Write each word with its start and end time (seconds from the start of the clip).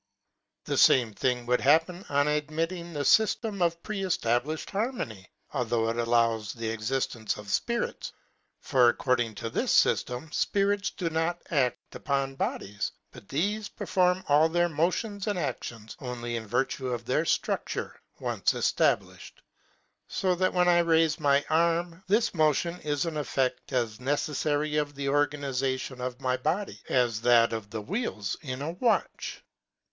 The 0.63 0.77
fame 0.77 1.13
thing 1.13 1.45
would 1.45 1.61
happen, 1.61 2.03
on 2.09 2.27
admitting 2.27 2.91
the 2.91 3.01
fyftem 3.01 3.61
of 3.61 3.83
pre 3.83 3.99
eStablifhed 4.01 4.71
harmony, 4.71 5.27
though 5.53 5.89
it 5.91 5.97
allows 5.97 6.53
the 6.53 6.69
existence 6.69 7.37
of 7.37 7.45
fpirits; 7.45 8.11
for, 8.61 8.89
according 8.89 9.35
to 9.35 9.51
this 9.51 9.71
fyf 9.83 10.03
tem^ 10.05 10.29
fpirits 10.31 10.91
do 10.97 11.11
not 11.11 11.39
act 11.51 11.93
upon 11.93 12.33
bodies, 12.33 12.91
but 13.11 13.27
thefe 13.27 13.69
per 13.75 13.85
form 13.85 14.23
all 14.27 14.49
their 14.49 14.67
motions 14.67 15.27
and 15.27 15.37
actions 15.37 15.95
only 15.99 16.35
in 16.35 16.47
virtue 16.47 16.87
of 16.87 17.05
their 17.05 17.23
ftructure, 17.23 17.91
once 18.19 18.53
eftablifhed; 18.53 19.33
fo 20.07 20.33
that 20.33 20.51
when 20.51 20.67
I 20.67 20.79
raife 20.81 21.19
my 21.19 21.45
arm, 21.47 22.03
this 22.07 22.33
motion 22.33 22.79
is 22.81 23.05
an 23.05 23.17
effect 23.17 23.71
as 23.71 23.99
neceffary 23.99 24.81
of 24.81 24.95
the 24.95 25.09
organization 25.09 26.01
of 26.01 26.19
my 26.19 26.37
body, 26.37 26.81
as 26.89 27.21
that 27.21 27.53
of 27.53 27.69
the 27.69 27.81
wheels 27.83 28.35
in 28.41 28.63
a 28.63 28.71
watch. 28.71 29.43